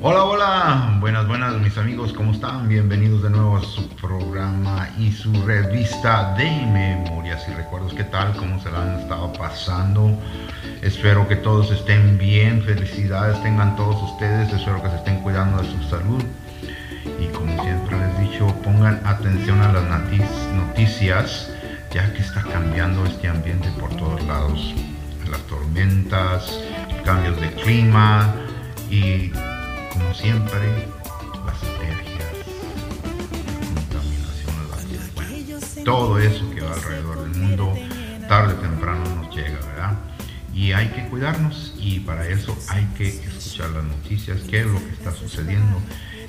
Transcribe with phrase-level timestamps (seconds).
[0.00, 2.68] Hola, hola, buenas, buenas mis amigos, ¿cómo están?
[2.68, 7.94] Bienvenidos de nuevo a su programa y su revista de memorias y recuerdos.
[7.94, 8.32] ¿Qué tal?
[8.36, 10.16] ¿Cómo se la han estado pasando?
[10.82, 15.68] Espero que todos estén bien, felicidades tengan todos ustedes, espero que se estén cuidando de
[15.68, 16.22] su salud.
[17.20, 19.82] Y como siempre les he dicho, pongan atención a las
[20.54, 21.50] noticias,
[21.92, 24.74] ya que está cambiando este ambiente por todos lados.
[25.28, 26.56] Las tormentas,
[27.04, 28.32] cambios de clima
[28.90, 29.32] y
[29.92, 30.88] como siempre,
[31.46, 32.32] las alergias,
[33.02, 37.74] la contaminación, todo eso que va alrededor del mundo,
[38.28, 39.96] tarde o temprano nos llega, ¿verdad?
[40.52, 44.78] Y hay que cuidarnos y para eso hay que escuchar las noticias, qué es lo
[44.78, 45.80] que está sucediendo,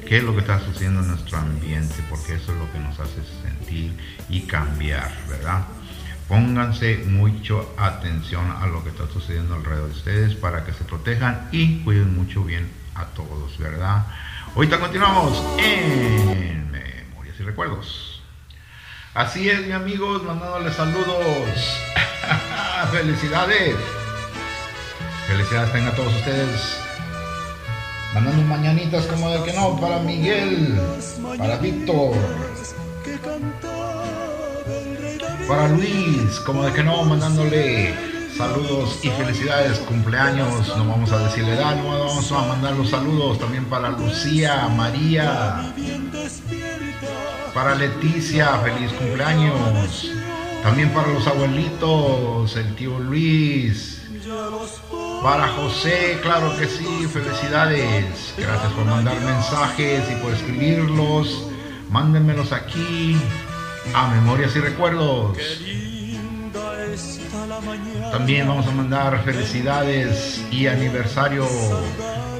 [0.07, 2.99] qué es lo que está sucediendo en nuestro ambiente, porque eso es lo que nos
[2.99, 3.93] hace sentir
[4.29, 5.65] y cambiar, ¿verdad?
[6.27, 11.49] Pónganse mucho atención a lo que está sucediendo alrededor de ustedes para que se protejan
[11.51, 12.67] y cuiden mucho bien
[12.99, 14.03] a todos, ¿verdad?
[14.55, 18.21] Ahorita continuamos en Memorias y Recuerdos.
[19.13, 21.79] Así es, mi amigos, mandándoles saludos.
[22.91, 23.75] Felicidades.
[25.27, 26.81] Felicidades tengan todos ustedes.
[28.13, 30.79] Mandando mañanitas como de que no, para Miguel,
[31.37, 32.15] para Víctor,
[35.47, 38.08] para Luis, como de que no, mandándole
[38.39, 40.69] Saludos y felicidades, cumpleaños.
[40.77, 45.73] No vamos a decirle edad, no vamos a mandar los saludos también para Lucía, María,
[47.53, 50.09] para Leticia, feliz cumpleaños.
[50.63, 54.03] También para los abuelitos, el tío Luis.
[55.21, 58.35] Para José, claro que sí, felicidades.
[58.37, 61.45] Gracias por mandar mensajes y por escribirlos.
[61.89, 63.17] Mándenmelos aquí
[63.93, 65.37] a Memorias y Recuerdos.
[68.11, 71.47] También vamos a mandar felicidades y aniversario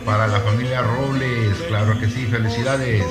[0.06, 3.06] para la familia Robles, claro que sí, felicidades.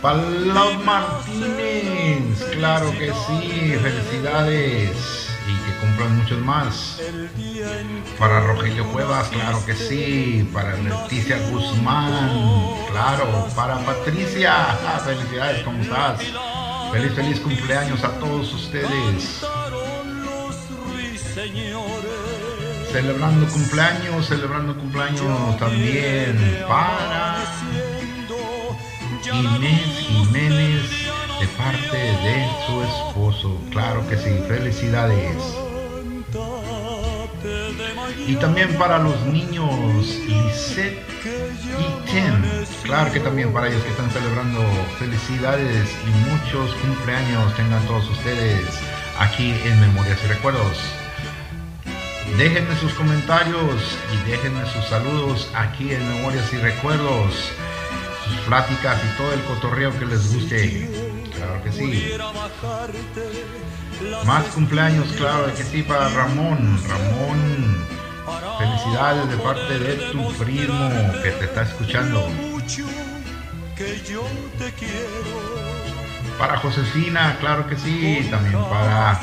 [0.00, 7.00] Para los Martínez, claro que sí, felicidades y que cumplan muchos más.
[8.18, 10.48] Para Rogelio Cuevas, claro que sí.
[10.52, 12.30] Para Leticia Guzmán,
[12.90, 13.46] claro.
[13.54, 16.20] Para Patricia, felicidades, ¿cómo estás?
[16.92, 19.44] Feliz, feliz cumpleaños a todos ustedes.
[22.92, 27.42] Celebrando cumpleaños, celebrando cumpleaños también para
[29.32, 30.90] Inés Jiménez
[31.40, 33.58] de parte de su esposo.
[33.70, 35.36] Claro que sí, felicidades.
[38.26, 39.70] Y también para los niños
[40.28, 41.02] Lisette
[41.78, 42.42] y Tim.
[42.82, 44.60] Claro que también para ellos que están celebrando
[44.98, 48.68] felicidades y muchos cumpleaños tengan todos ustedes
[49.18, 51.01] aquí en Memorias y Recuerdos.
[52.36, 57.52] Déjenme sus comentarios y déjenme sus saludos aquí en Memorias y Recuerdos,
[58.26, 60.90] sus pláticas y todo el cotorreo que les guste.
[61.36, 62.12] Claro que sí.
[64.24, 66.80] Más cumpleaños, claro que sí, para Ramón.
[66.88, 67.86] Ramón,
[68.58, 70.90] felicidades de parte de tu primo
[71.22, 72.26] que te está escuchando.
[76.38, 79.20] Para Josefina, claro que sí, también para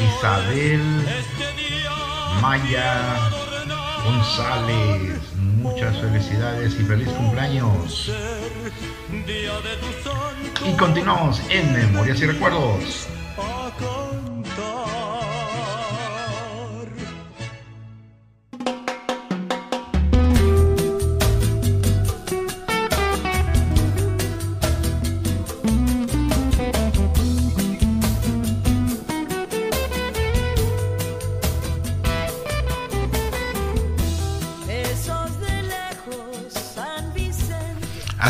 [0.00, 0.82] Isabel,
[2.40, 3.30] Maya,
[4.04, 8.10] González, muchas felicidades y feliz cumpleaños.
[10.64, 13.08] Y continuamos en Memorias y Recuerdos.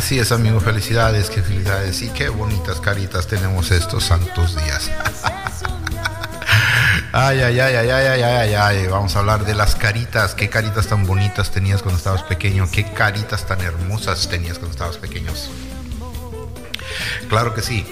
[0.01, 4.91] Así es, amigo, felicidades, qué felicidades y qué bonitas caritas tenemos estos santos días.
[7.13, 10.49] Ay, ay, ay, ay, ay, ay, ay, ay, vamos a hablar de las caritas, qué
[10.49, 15.51] caritas tan bonitas tenías cuando estabas pequeño, qué caritas tan hermosas tenías cuando estabas pequeños.
[17.29, 17.87] Claro que sí.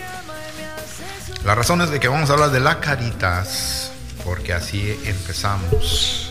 [1.44, 3.90] La razón es de que vamos a hablar de las caritas,
[4.24, 6.27] porque así empezamos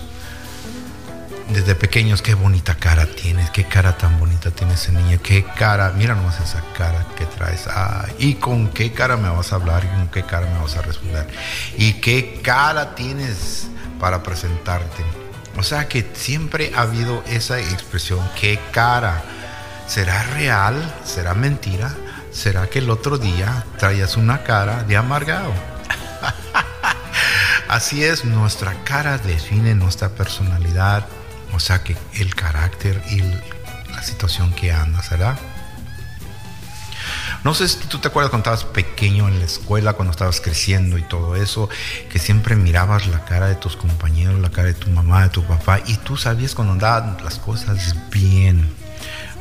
[1.57, 5.91] desde pequeños, qué bonita cara tienes, qué cara tan bonita tiene ese niño, qué cara,
[5.97, 9.83] mira nomás esa cara que traes, ah, y con qué cara me vas a hablar
[9.83, 11.27] y con qué cara me vas a responder,
[11.75, 13.69] y qué cara tienes
[13.99, 15.03] para presentarte.
[15.57, 19.23] O sea que siempre ha habido esa expresión, qué cara,
[19.87, 20.75] ¿será real?
[21.03, 21.91] ¿Será mentira?
[22.31, 25.51] ¿Será que el otro día traías una cara de amargado?
[27.67, 31.07] Así es, nuestra cara define nuestra personalidad,
[31.57, 33.19] O sea que el carácter y
[33.91, 35.39] la situación que andas, ¿verdad?
[37.43, 40.99] No sé si tú te acuerdas cuando estabas pequeño en la escuela, cuando estabas creciendo
[40.99, 41.67] y todo eso,
[42.11, 45.43] que siempre mirabas la cara de tus compañeros, la cara de tu mamá, de tu
[45.45, 48.71] papá, y tú sabías cuando andaban las cosas bien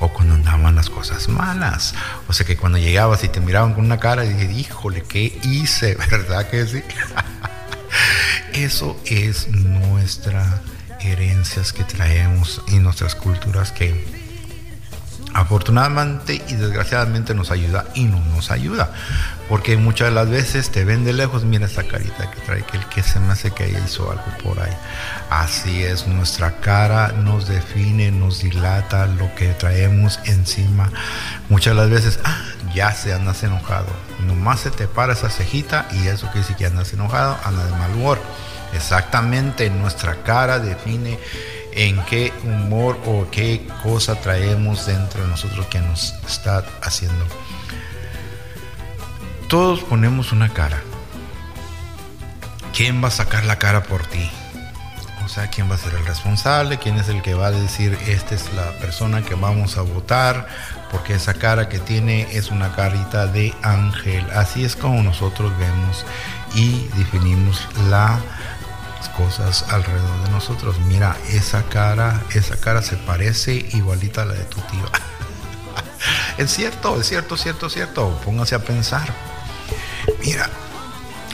[0.00, 1.94] o cuando andaban las cosas malas.
[2.28, 5.38] O sea que cuando llegabas y te miraban con una cara y dije, híjole, ¿qué
[5.42, 5.96] hice?
[6.10, 6.82] ¿Verdad que sí?
[8.54, 10.62] Eso es nuestra
[11.00, 14.26] herencias que traemos y nuestras culturas que
[15.36, 18.90] afortunadamente y desgraciadamente nos ayuda y no nos ayuda.
[19.48, 22.78] Porque muchas de las veces te ven de lejos, mira esta carita que trae, que
[22.78, 24.72] el que se me hace que hizo algo por ahí.
[25.30, 30.90] Así es, nuestra cara nos define, nos dilata lo que traemos encima.
[31.48, 32.42] Muchas de las veces, ah,
[32.74, 33.86] ya se andas enojado.
[34.26, 37.76] Nomás se te para esa cejita y eso quiere decir que andas enojado, andas de
[37.76, 38.18] mal humor.
[38.76, 41.18] Exactamente, nuestra cara define
[41.72, 47.24] en qué humor o qué cosa traemos dentro de nosotros que nos está haciendo.
[49.48, 50.82] Todos ponemos una cara.
[52.74, 54.30] ¿Quién va a sacar la cara por ti?
[55.24, 56.78] O sea, ¿quién va a ser el responsable?
[56.78, 60.46] ¿Quién es el que va a decir, esta es la persona que vamos a votar?
[60.92, 64.24] Porque esa cara que tiene es una carita de ángel.
[64.34, 66.04] Así es como nosotros vemos
[66.54, 68.20] y definimos la
[69.08, 70.78] cosas alrededor de nosotros.
[70.80, 74.84] Mira, esa cara, esa cara se parece igualita a la de tu tío.
[76.38, 78.20] es cierto, es cierto, cierto, cierto.
[78.24, 79.06] Póngase a pensar.
[80.24, 80.48] Mira,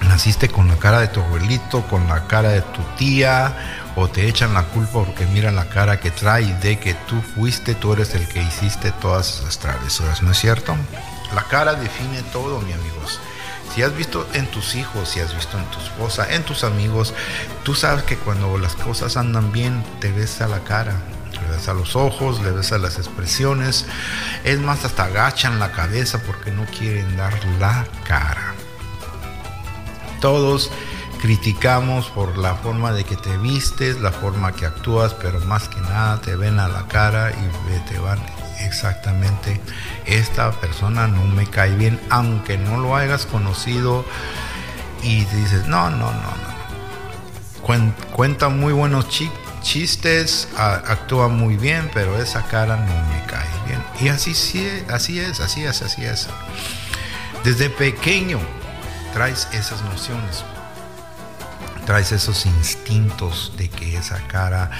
[0.09, 4.29] naciste con la cara de tu abuelito, con la cara de tu tía, o te
[4.29, 8.15] echan la culpa porque miran la cara que trae de que tú fuiste, tú eres
[8.15, 10.75] el que hiciste todas esas travesuras, ¿no es cierto?
[11.35, 13.21] La cara define todo, mi amigos.
[13.75, 17.15] Si has visto en tus hijos, si has visto en tu esposa, en tus amigos,
[17.63, 20.95] tú sabes que cuando las cosas andan bien, te ves a la cara,
[21.33, 23.87] le ves a los ojos, le ves a las expresiones.
[24.45, 28.55] Es más, hasta agachan la cabeza porque no quieren dar la cara.
[30.21, 30.71] Todos
[31.23, 35.81] criticamos por la forma de que te vistes, la forma que actúas, pero más que
[35.81, 38.21] nada te ven a la cara y te van
[38.65, 39.61] exactamente,
[40.07, 44.05] esta persona no me cae bien, aunque no lo hayas conocido
[45.03, 46.53] y dices, no, no, no, no.
[48.13, 49.07] Cuenta muy buenos
[49.63, 53.83] chistes, actúa muy bien, pero esa cara no me cae bien.
[54.01, 56.29] Y así, sí, así es, así es, así es.
[57.45, 58.41] Desde pequeño
[59.13, 60.45] traes esas nociones,
[61.87, 64.71] traes esos instintos de que esa cara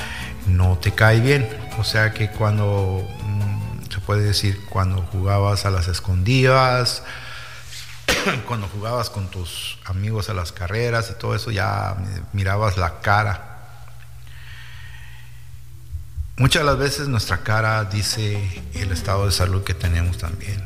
[0.47, 1.49] no te cae bien.
[1.79, 3.07] O sea que cuando
[4.07, 7.03] puede decir cuando jugabas a las escondidas,
[8.47, 11.97] cuando jugabas con tus amigos a las carreras y todo eso, ya
[12.33, 13.49] mirabas la cara.
[16.37, 20.63] Muchas de las veces nuestra cara dice el estado de salud que tenemos también.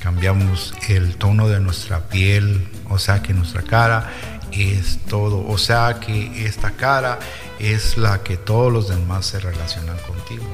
[0.00, 4.10] Cambiamos el tono de nuestra piel, o sea que nuestra cara
[4.52, 7.18] es todo, o sea que esta cara
[7.58, 10.46] es la que todos los demás se relacionan contigo.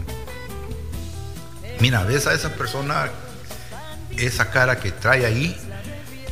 [1.85, 3.11] Mira, ves a esa persona,
[4.17, 5.55] esa cara que trae ahí,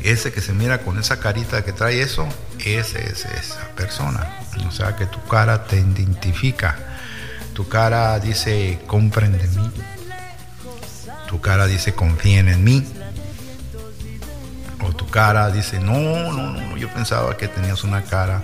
[0.01, 2.27] ese que se mira con esa carita que trae eso,
[2.65, 4.27] ese es esa persona.
[4.67, 6.75] O sea que tu cara te identifica.
[7.53, 9.71] Tu cara dice, comprende mí.
[11.27, 12.87] Tu cara dice, confíen en mí.
[14.81, 18.41] O tu cara dice, no, no, no, yo pensaba que tenías una cara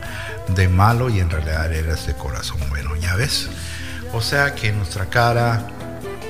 [0.48, 3.50] de malo y en realidad eres de corazón bueno, ya ves.
[4.14, 5.79] O sea que nuestra cara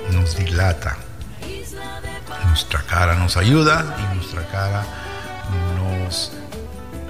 [0.10, 0.98] nos dilata.
[2.48, 4.84] Nuestra cara nos ayuda y nuestra cara
[5.76, 6.32] nos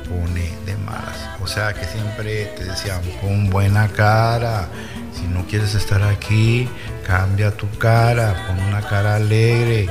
[0.08, 1.30] pone de malas.
[1.42, 4.68] O sea que siempre te decían, pon buena cara.
[5.14, 6.70] Si no quieres estar aquí,
[7.06, 9.90] cambia tu cara, pon una cara alegre,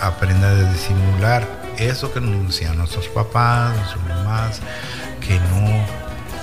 [0.00, 1.46] aprenda a disimular.
[1.78, 4.60] Eso que nos decían nuestros papás, nuestras mamás,
[5.20, 5.86] que no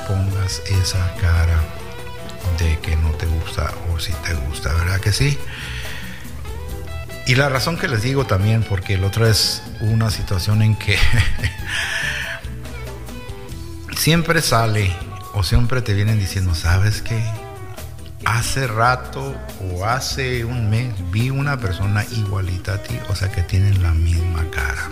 [0.08, 1.60] pongas esa cara
[2.58, 5.38] de que no te gusta o si te gusta, ¿verdad que sí?
[7.28, 10.98] Y la razón que les digo también, porque el otro es una situación en que
[13.98, 14.96] siempre sale
[15.34, 17.24] o siempre te vienen diciendo, ¿sabes qué?
[18.25, 23.42] Hace rato o hace un mes vi una persona igualita a ti, o sea que
[23.42, 24.90] tienen la misma cara.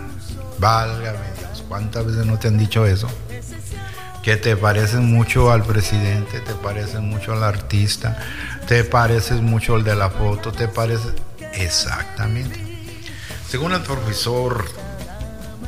[0.57, 3.09] Válgame Dios, ¿cuántas veces no te han dicho eso?
[4.23, 8.17] Que te pareces mucho al presidente, te pareces mucho al artista,
[8.67, 11.13] te pareces mucho al de la foto, te pareces...
[11.51, 12.59] Exactamente.
[13.47, 14.65] Según el profesor,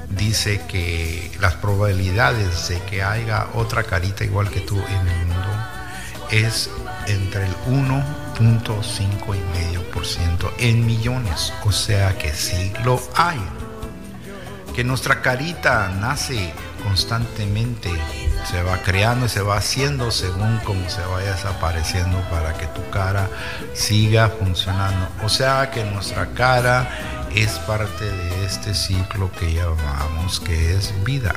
[0.09, 5.35] dice que las probabilidades de que haya otra carita igual que tú en el mundo
[6.31, 6.69] es
[7.07, 13.39] entre el 1.5 y medio por ciento en millones, o sea que sí lo hay.
[14.73, 17.91] Que nuestra carita nace constantemente,
[18.45, 22.87] se va creando y se va haciendo según como se vaya desapareciendo para que tu
[22.89, 23.29] cara
[23.73, 25.07] siga funcionando.
[25.23, 26.87] O sea que nuestra cara
[27.33, 31.33] es parte de este ciclo que llamamos que es vida.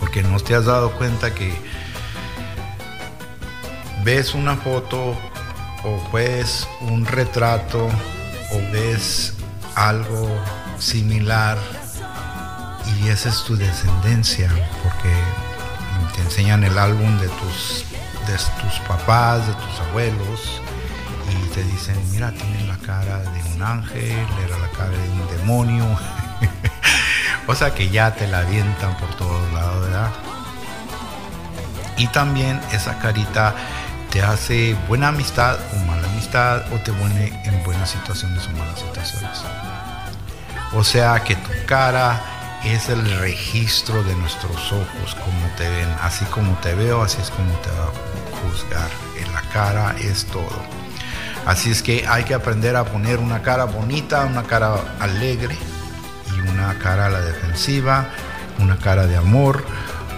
[0.00, 1.52] Porque no te has dado cuenta que
[4.04, 5.16] ves una foto
[5.84, 9.34] o ves un retrato o ves
[9.74, 10.28] algo
[10.78, 11.58] similar
[12.96, 14.48] y esa es tu descendencia
[14.82, 15.12] porque
[16.14, 17.84] te enseñan el álbum de tus,
[18.26, 20.60] de tus papás, de tus abuelos
[21.30, 25.38] y te dicen, mira, tiene la cara de un ángel, era la cara de un
[25.38, 25.84] demonio.
[27.46, 30.10] o sea que ya te la avientan por todos lados, ¿verdad?
[31.96, 33.54] Y también esa carita
[34.10, 38.78] te hace buena amistad o mala amistad o te pone en buenas situaciones o malas
[38.78, 39.44] situaciones.
[40.72, 46.24] O sea que tu cara es el registro de nuestros ojos, como te ven, así
[46.26, 48.90] como te veo, así es como te va a juzgar.
[49.16, 50.62] En la cara es todo.
[51.46, 55.56] Así es que hay que aprender a poner una cara bonita, una cara alegre
[56.34, 58.08] y una cara a la defensiva,
[58.58, 59.64] una cara de amor.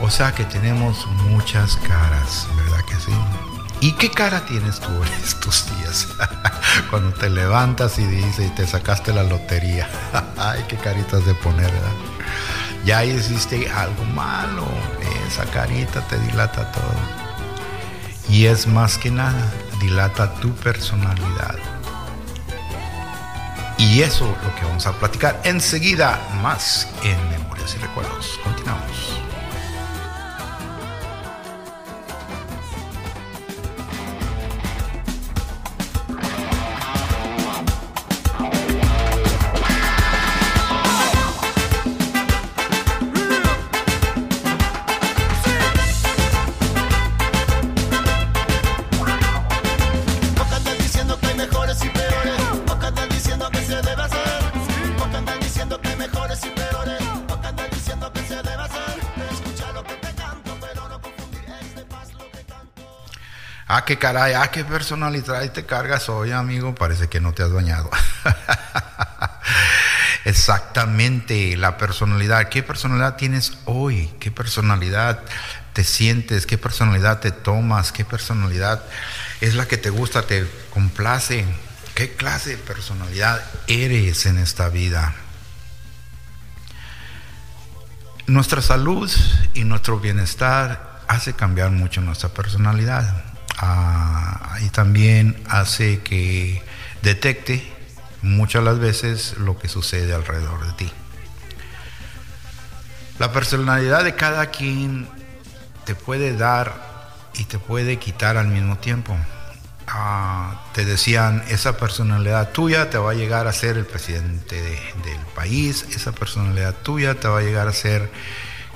[0.00, 3.12] O sea que tenemos muchas caras, ¿verdad que sí?
[3.82, 6.08] ¿Y qué cara tienes tú en estos días?
[6.90, 9.88] Cuando te levantas y dices te sacaste la lotería.
[10.36, 12.09] Ay, qué caritas de poner, ¿verdad?
[12.84, 14.66] Ya hiciste algo malo,
[15.26, 17.20] esa carita te dilata todo.
[18.28, 21.56] Y es más que nada, dilata tu personalidad.
[23.76, 28.38] Y eso es lo que vamos a platicar enseguida más en Memorias y Recuerdos.
[28.44, 29.29] Continuamos.
[63.90, 66.76] Qué caray, ah, qué personalidad te cargas hoy, amigo.
[66.76, 67.90] Parece que no te has bañado.
[70.24, 72.48] Exactamente, la personalidad.
[72.50, 74.08] ¿Qué personalidad tienes hoy?
[74.20, 75.24] ¿Qué personalidad
[75.72, 76.46] te sientes?
[76.46, 77.90] ¿Qué personalidad te tomas?
[77.90, 78.80] ¿Qué personalidad
[79.40, 81.44] es la que te gusta, te complace?
[81.96, 85.16] ¿Qué clase de personalidad eres en esta vida?
[88.28, 89.10] Nuestra salud
[89.54, 93.29] y nuestro bienestar hace cambiar mucho nuestra personalidad
[94.60, 96.62] y también hace que
[97.02, 97.62] detecte
[98.22, 100.92] muchas las veces lo que sucede alrededor de ti.
[103.18, 105.08] La personalidad de cada quien
[105.84, 109.16] te puede dar y te puede quitar al mismo tiempo.
[109.86, 115.20] Ah, te decían, esa personalidad tuya te va a llegar a ser el presidente del
[115.34, 118.10] país, esa personalidad tuya te va a llegar a ser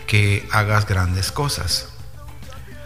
[0.06, 1.93] que hagas grandes cosas.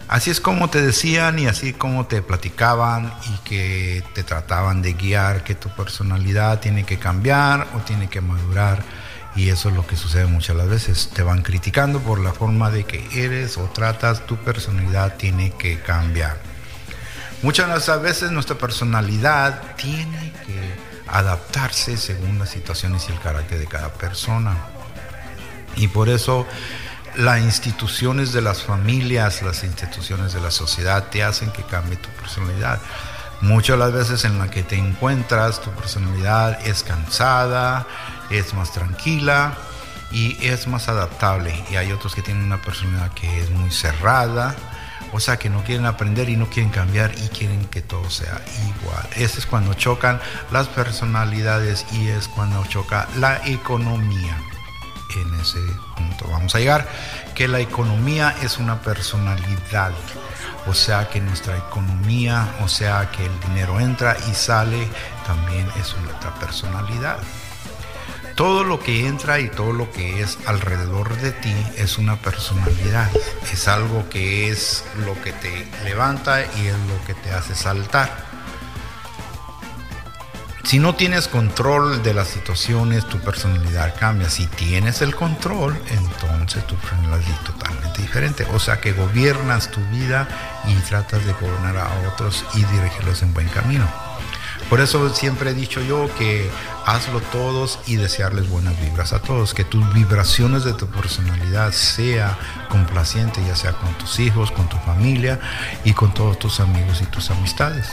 [0.09, 4.93] Así es como te decían y así como te platicaban y que te trataban de
[4.93, 8.81] guiar, que tu personalidad tiene que cambiar o tiene que madurar.
[9.35, 11.11] Y eso es lo que sucede muchas las veces.
[11.13, 15.79] Te van criticando por la forma de que eres o tratas, tu personalidad tiene que
[15.79, 16.37] cambiar.
[17.43, 20.73] Muchas veces nuestra personalidad tiene que
[21.07, 24.57] adaptarse según las situaciones y el carácter de cada persona.
[25.75, 26.47] Y por eso
[27.19, 32.07] las instituciones de las familias, las instituciones de la sociedad te hacen que cambie tu
[32.11, 32.79] personalidad.
[33.41, 37.85] Muchas de las veces en la que te encuentras, tu personalidad es cansada,
[38.29, 39.53] es más tranquila
[40.11, 41.53] y es más adaptable.
[41.69, 44.55] Y hay otros que tienen una personalidad que es muy cerrada,
[45.11, 48.41] o sea, que no quieren aprender y no quieren cambiar y quieren que todo sea
[48.65, 49.05] igual.
[49.17, 50.21] Ese es cuando chocan
[50.51, 54.37] las personalidades y es cuando choca la economía
[55.15, 55.59] en ese
[55.95, 56.27] punto.
[56.29, 56.87] Vamos a llegar
[57.35, 59.91] que la economía es una personalidad,
[60.67, 64.87] o sea que nuestra economía, o sea que el dinero entra y sale,
[65.25, 67.19] también es otra personalidad.
[68.35, 73.09] Todo lo que entra y todo lo que es alrededor de ti es una personalidad.
[73.51, 78.28] Es algo que es lo que te levanta y es lo que te hace saltar.
[80.63, 84.29] Si no tienes control de las situaciones, tu personalidad cambia.
[84.29, 88.45] Si tienes el control, entonces tu personalidad es totalmente diferente.
[88.53, 90.27] O sea que gobiernas tu vida
[90.67, 93.87] y tratas de gobernar a otros y dirigirlos en buen camino.
[94.69, 96.47] Por eso siempre he dicho yo que
[96.85, 102.37] hazlo todos y desearles buenas vibras a todos, que tus vibraciones de tu personalidad sea
[102.69, 105.39] complaciente, ya sea con tus hijos, con tu familia
[105.85, 107.87] y con todos tus amigos y tus amistades.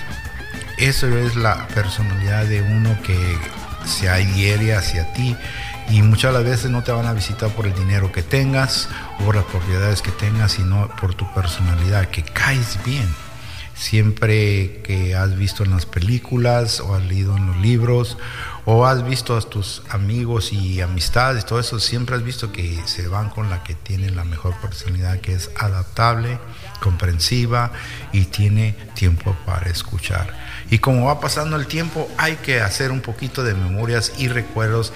[0.79, 3.39] Eso es la personalidad de uno que
[3.87, 5.35] se adhiere hacia ti
[5.89, 8.89] y muchas las veces no te van a visitar por el dinero que tengas
[9.27, 13.09] o las propiedades que tengas, sino por tu personalidad, que caes bien.
[13.75, 18.17] Siempre que has visto en las películas o has leído en los libros
[18.65, 23.07] o has visto a tus amigos y amistades, todo eso, siempre has visto que se
[23.07, 26.39] van con la que tiene la mejor personalidad, que es adaptable,
[26.79, 27.73] comprensiva
[28.13, 30.33] y tiene tiempo para escuchar.
[30.71, 34.93] Y como va pasando el tiempo, hay que hacer un poquito de memorias y recuerdos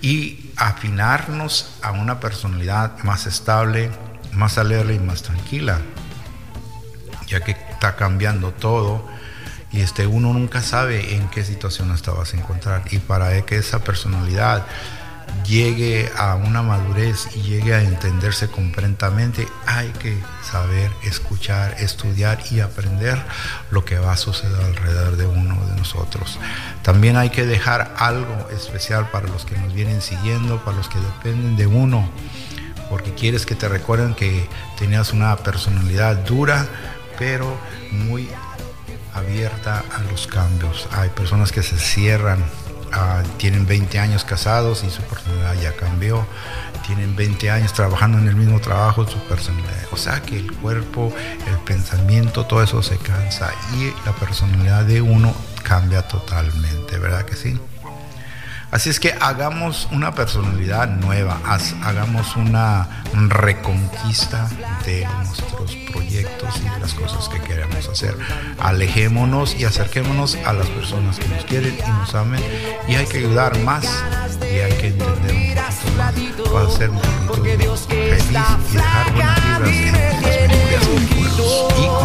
[0.00, 3.90] y afinarnos a una personalidad más estable,
[4.32, 5.78] más alegre y más tranquila,
[7.28, 9.08] ya que está cambiando todo
[9.72, 12.82] y este, uno nunca sabe en qué situación te vas a encontrar.
[12.90, 14.66] Y para que esa personalidad
[15.46, 22.60] llegue a una madurez y llegue a entenderse completamente, hay que saber escuchar, estudiar y
[22.60, 23.20] aprender
[23.70, 26.38] lo que va a suceder alrededor de uno de nosotros.
[26.82, 30.98] También hay que dejar algo especial para los que nos vienen siguiendo, para los que
[30.98, 32.08] dependen de uno,
[32.90, 36.66] porque quieres que te recuerden que tenías una personalidad dura,
[37.18, 37.56] pero
[37.90, 38.28] muy
[39.14, 40.88] abierta a los cambios.
[40.92, 42.44] Hay personas que se cierran,
[42.92, 46.26] ah, tienen 20 años casados y su personalidad ya cambió.
[46.86, 49.86] Tienen 20 años trabajando en el mismo trabajo, su personalidad.
[49.92, 51.12] O sea que el cuerpo,
[51.48, 57.36] el pensamiento, todo eso se cansa y la personalidad de uno cambia totalmente, ¿verdad que
[57.36, 57.58] sí?
[58.72, 61.38] Así es que hagamos una personalidad nueva,
[61.82, 62.88] hagamos una
[63.28, 64.48] reconquista
[64.86, 68.16] de nuestros proyectos y de las cosas que queremos hacer.
[68.58, 72.42] Alejémonos y acerquémonos a las personas que nos quieren y nos amen
[72.88, 73.84] y hay que ayudar más
[74.40, 78.22] y hay que entender un poquito más para ser un poquito feliz
[78.70, 82.01] y dejar buenas vibras en nuestras memorias y recuerdos.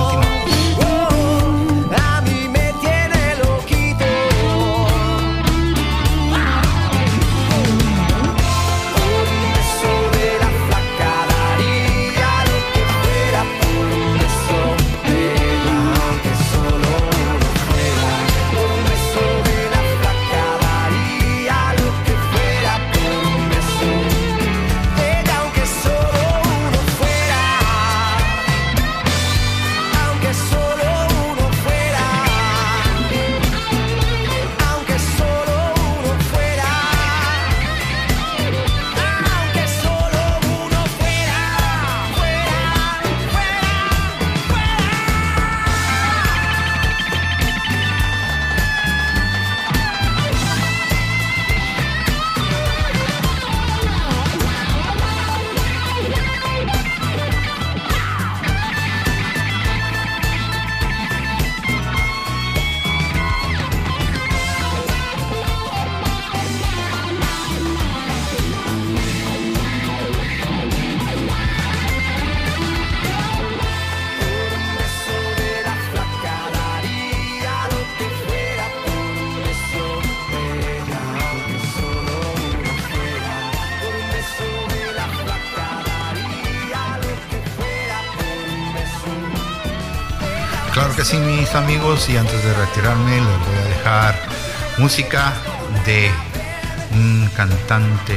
[91.57, 94.15] Amigos, y antes de retirarme les voy a dejar
[94.77, 95.33] música
[95.85, 96.11] de
[96.91, 98.13] un cantante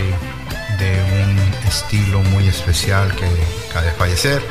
[0.79, 3.27] de un estilo muy especial que
[3.71, 4.43] acaba de fallecer.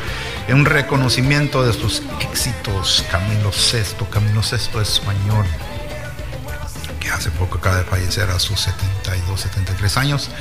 [0.48, 5.46] En un reconocimiento de sus éxitos, Camilo Sesto, Camilo Sesto español,
[7.00, 10.32] que hace poco acaba de fallecer a sus 72, 73 años.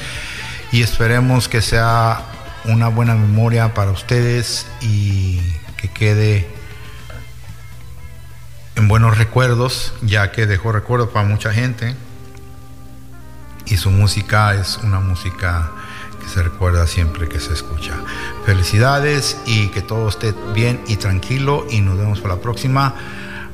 [0.73, 2.23] Y esperemos que sea
[2.65, 5.41] una buena memoria para ustedes y
[5.77, 6.58] que quede
[8.89, 11.95] buenos recuerdos, ya que dejó recuerdos para mucha gente.
[13.67, 15.71] Y su música es una música
[16.21, 17.93] que se recuerda siempre que se escucha.
[18.47, 22.95] Felicidades y que todo esté bien y tranquilo y nos vemos para la próxima.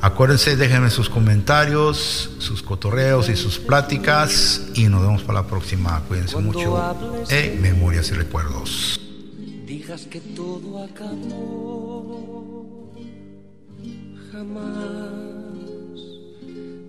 [0.01, 6.01] Acuérdense, déjenme sus comentarios, sus cotorreos y sus pláticas y nos vemos para la próxima.
[6.07, 6.95] Cuídense mucho.
[7.29, 9.01] En Memorias y Recuerdos.
[9.65, 12.45] Digas que todo acabó
[14.31, 15.24] jamás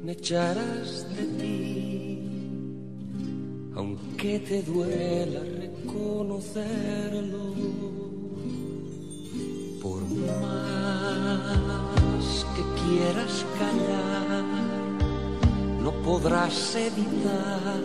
[0.06, 2.20] me echarás de ti,
[3.74, 7.44] aunque te duela reconocerlo,
[9.82, 10.76] por más
[12.54, 14.44] que quieras callar,
[15.82, 17.82] no podrás evitar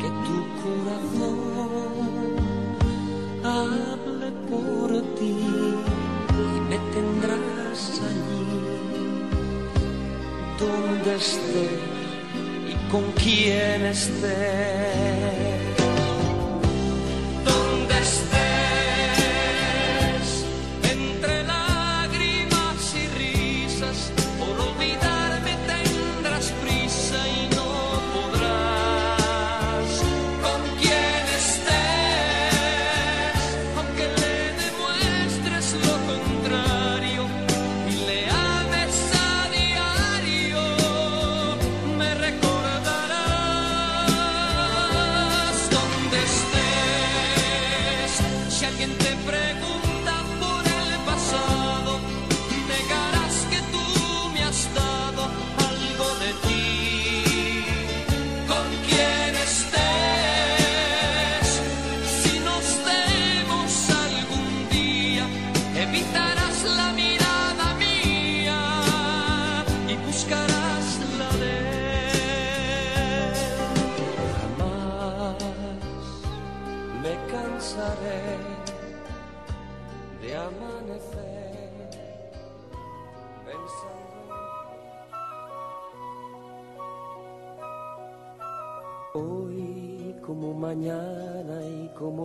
[0.00, 2.02] que tu corazón
[3.44, 5.36] hable por ti
[6.36, 8.37] y me tendrás allí
[10.58, 11.68] donde esté
[12.68, 15.37] y con quién esté.
[48.78, 49.67] alguien te pregunta.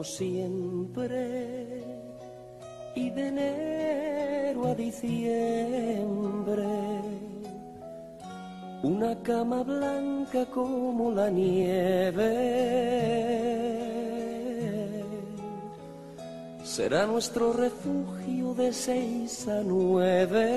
[0.03, 1.83] Siempre
[2.95, 6.63] y de enero a diciembre
[8.83, 12.29] una cama blanca como la nieve.
[16.63, 20.49] Será nuestro refugio de seis a nueve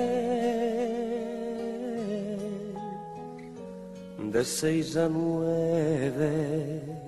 [4.19, 7.06] de seis a nueve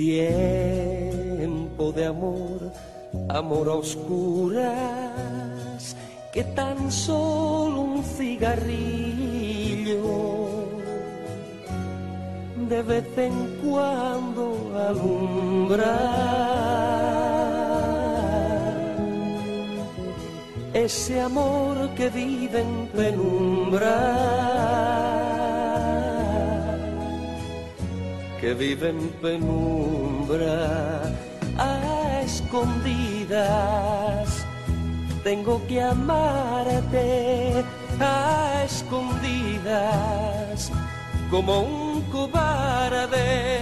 [0.00, 2.72] Tiempo de amor,
[3.28, 4.64] amor a oscuras,
[6.32, 10.00] que tan solo un cigarrillo
[12.66, 15.98] de vez en cuando alumbra.
[20.72, 23.90] Ese amor que vive en penumbra
[28.40, 31.02] que vive en penumbra
[31.58, 34.46] a escondidas.
[35.22, 37.62] Tengo que amarte
[38.00, 40.72] a escondidas
[41.30, 43.52] como un cobarde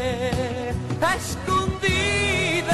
[1.02, 2.68] a escondidas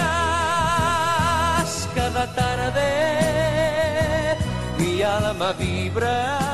[1.95, 4.37] cada tarde
[4.79, 6.54] mi alma vibra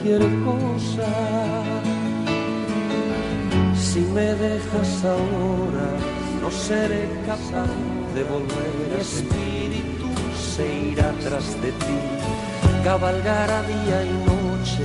[0.00, 1.08] cualquier cosa.
[3.74, 5.88] Si me dejas ahora,
[6.40, 7.70] no seré capaz
[8.14, 8.70] de volver.
[8.94, 10.06] Mi espíritu
[10.54, 11.98] se irá tras de ti,
[12.84, 14.84] cabalgará día y noche,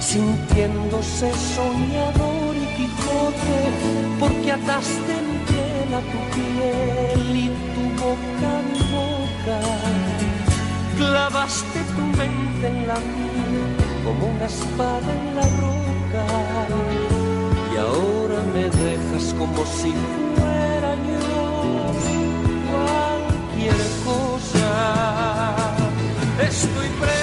[0.00, 3.58] sintiéndose soñador y Quijote,
[4.20, 9.58] porque ataste mi piel a tu piel y tu boca a mi boca.
[10.96, 13.77] Clavaste tu mente en la mía
[14.08, 16.24] como una espada en la roca
[17.72, 19.92] y ahora me dejas como si
[20.34, 21.28] fuera yo
[22.70, 24.68] cualquier cosa.
[26.40, 27.17] Estoy preso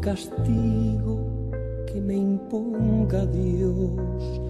[0.00, 1.18] castigo
[1.86, 4.40] que me imponga Dios.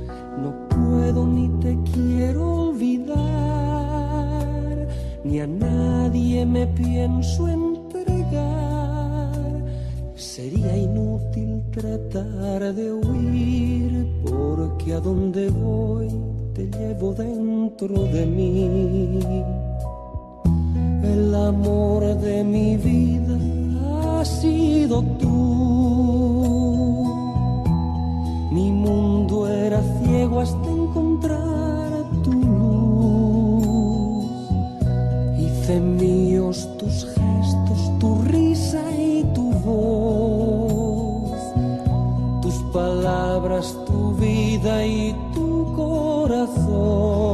[0.43, 3.17] No puedo ni te quiero olvidar,
[5.25, 9.33] ni a nadie me pienso entregar.
[10.15, 16.09] Sería inútil tratar de huir, porque a donde voy
[16.55, 19.21] te llevo dentro de mí.
[21.03, 23.28] El amor de mi vida
[24.41, 25.35] sido tú.
[28.51, 34.27] Mi mundo era ciego hasta encontrar tu luz.
[35.39, 41.41] Hice míos tus gestos, tu risa y tu voz.
[42.43, 47.28] Tus palabras, tu vida y tu corazón.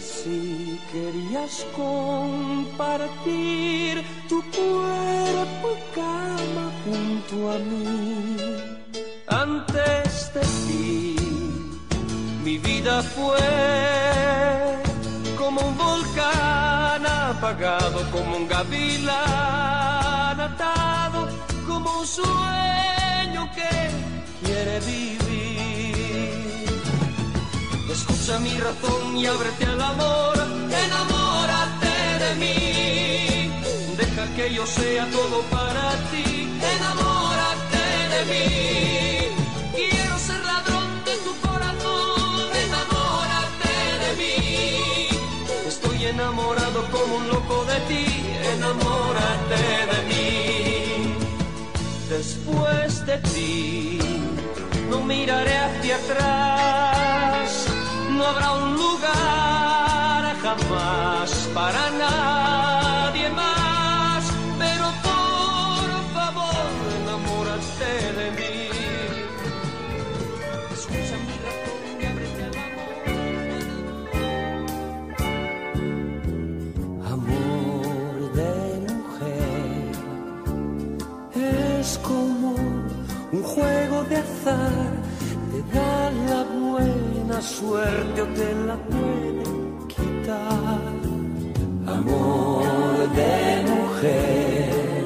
[0.00, 3.24] Si querías compartir
[4.28, 8.36] tu cuerpo y cama junto a mí.
[9.26, 11.16] Antes de ti,
[12.44, 13.38] mi vida fue
[15.36, 19.16] como un volcán apagado, como un gavilán
[20.40, 21.28] atado,
[21.66, 23.90] como un sueño que
[24.44, 25.37] quiere vivir.
[28.28, 30.36] Mi razón y ábrete al amor,
[30.86, 33.50] enamórate de mí.
[33.96, 38.48] Deja que yo sea todo para ti, enamórate de mí.
[39.74, 45.08] Quiero ser ladrón de tu corazón, enamórate de mí.
[45.66, 48.06] Estoy enamorado como un loco de ti,
[48.54, 49.62] enamórate
[49.92, 51.14] de mí.
[52.10, 53.98] Después de ti,
[54.90, 57.47] no miraré hacia atrás,
[58.18, 64.24] no habrá un lugar jamás para nadie más,
[64.58, 66.68] pero por favor,
[67.00, 68.56] enamórate de mí.
[70.76, 72.56] Escucha mi razón y ábrete al
[77.14, 78.54] amor de
[79.00, 79.92] mujer
[81.80, 82.50] es como
[83.36, 84.87] un juego de azar,
[87.38, 89.44] buena suerte o te la puede
[89.88, 90.80] quitar.
[91.86, 95.04] Amor de mujer,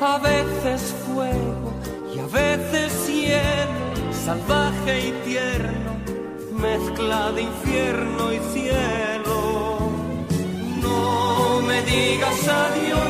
[0.00, 1.72] a veces fuego
[2.14, 5.92] y a veces cielo, salvaje y tierno,
[6.52, 9.78] mezcla de infierno y cielo.
[10.82, 13.05] No me digas adiós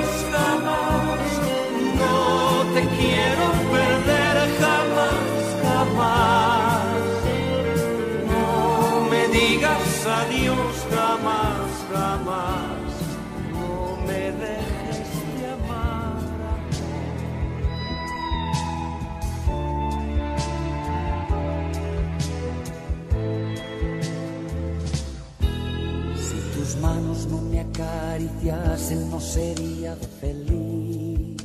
[27.67, 31.37] me acariciasen, no sería feliz.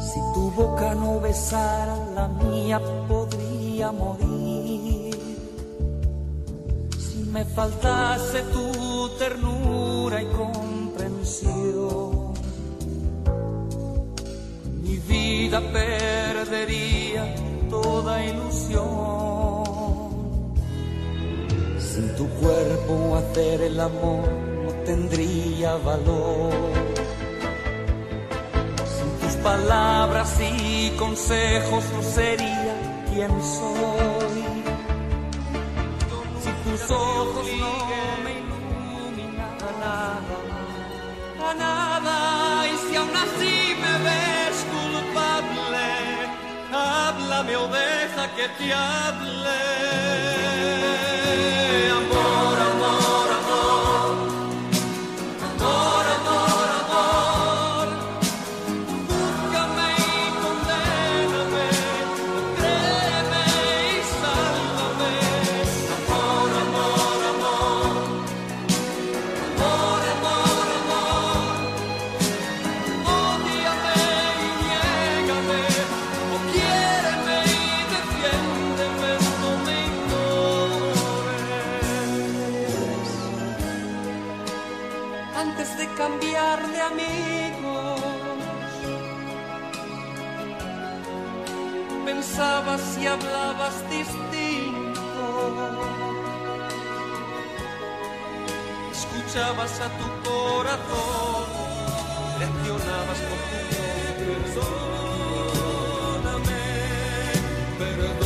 [0.00, 5.14] Si tu boca no besara la mía, podría morir.
[6.98, 12.32] Si me faltase tu ternura y comprensión,
[14.82, 17.34] mi vida perdería
[17.68, 19.66] toda ilusión.
[21.78, 24.26] Sin tu cuerpo el amor
[24.64, 26.52] no tendría valor.
[28.86, 34.44] Sin tus palabras y consejos no sería quien soy.
[36.42, 37.74] Si tus ojos no
[38.24, 40.36] me iluminan a nada,
[41.50, 42.66] a nada.
[42.68, 45.86] Y si aún así me ves culpable,
[46.72, 50.45] háblame o deja que te hable.
[99.36, 101.44] Escuchabas a tu corazón,
[102.38, 104.32] reaccionabas con tu
[106.24, 106.62] Perdóname,
[107.78, 108.25] perdóname,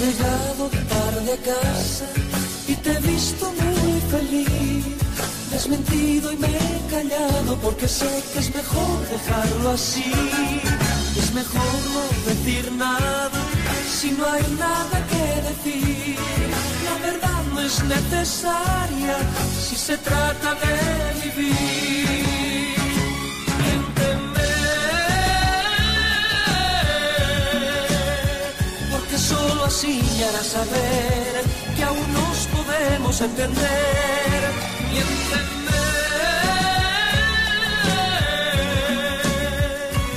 [0.00, 2.06] Llegado tarde a casa
[2.66, 4.86] y te he visto muy feliz.
[5.50, 10.12] Me has mentido y me he callado porque sé que es mejor dejarlo así.
[11.18, 13.40] Es mejor no decir nada
[13.98, 16.16] si no hay nada que decir.
[16.86, 19.16] La verdad no es necesaria
[19.68, 20.74] si se trata de
[21.24, 22.29] vivir.
[29.30, 31.42] Solo así me harás saber
[31.76, 34.40] que aún nos podemos entender.
[34.90, 35.82] Miénteme,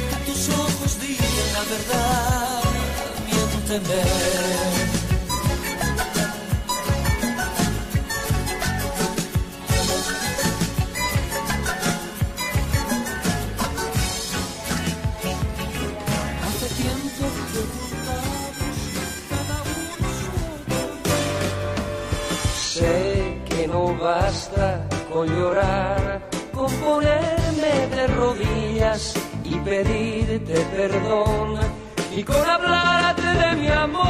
[0.09, 2.63] que tus ojos digan la verdad.
[3.27, 4.01] Miénteme.
[4.63, 4.82] Hace
[24.03, 29.13] basta con llorar, con ponerme de rodillas
[29.45, 31.57] y pedirte perdón
[32.13, 34.03] y con hablarte de mi amor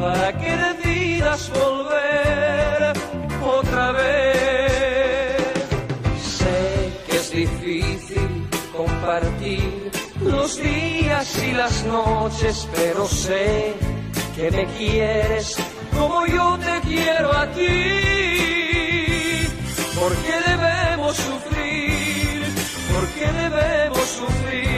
[0.00, 2.92] para que decidas volver
[3.58, 5.36] otra vez.
[6.38, 13.74] Sé que es difícil compartir los días y las noches, pero sé
[14.34, 15.56] que me quieres
[15.96, 17.72] como yo te quiero a ti.
[19.98, 22.44] ¿Por qué debemos sufrir?
[22.92, 24.71] ¿Por qué debemos sufrir?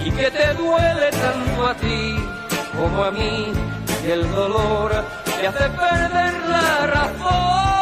[0.00, 2.16] Y que te duele tanto a ti
[2.76, 3.52] como a mí,
[4.04, 7.77] y el dolor te hace perder la razón.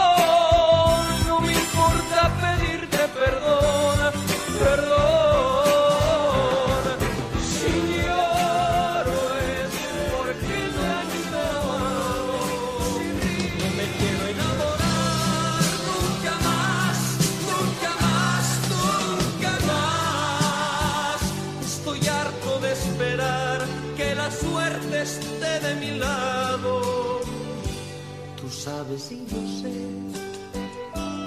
[28.67, 29.75] Sabes y yo sé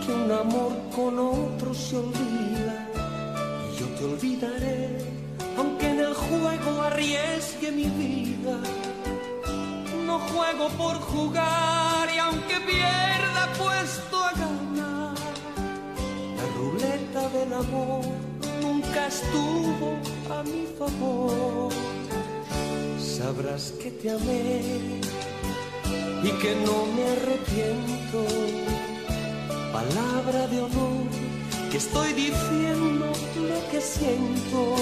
[0.03, 2.75] que un amor con otro se olvida
[3.65, 4.97] y yo te olvidaré
[5.57, 8.57] aunque en el juego arriesgue mi vida.
[10.05, 15.15] No juego por jugar y aunque pierda puesto a ganar.
[16.39, 18.05] La ruleta del amor
[18.61, 19.89] nunca estuvo
[20.35, 21.71] a mi favor.
[22.99, 25.08] Sabrás que te amé
[26.23, 28.25] y que no me arrepiento.
[29.71, 31.07] Palabra de honor,
[31.71, 33.05] que estoy diciendo
[33.35, 34.75] lo que siento.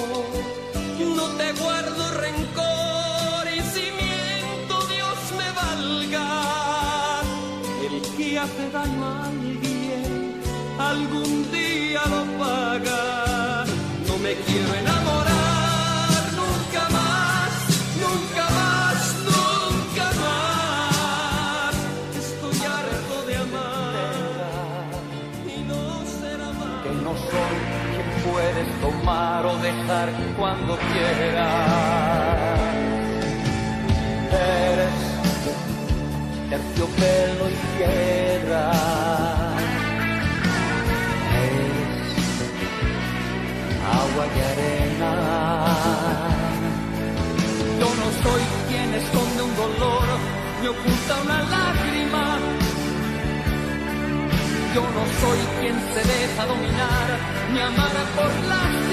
[1.15, 7.21] No te guardo rencor y si miento, Dios me valga.
[7.85, 10.41] El que hace daño a alguien,
[10.79, 13.65] algún día lo paga.
[14.07, 15.26] No me quiero enamorar.
[28.81, 31.47] tomar o dejar cuando quieras.
[34.31, 34.97] Eres
[36.49, 38.71] terciopelo y tierra.
[41.43, 42.07] Eres
[43.99, 45.11] agua y arena.
[47.79, 50.07] Yo no soy quien esconde un dolor,
[50.61, 52.25] me oculta una lágrima.
[54.75, 58.86] Yo no soy quien se deja dominar me amara por la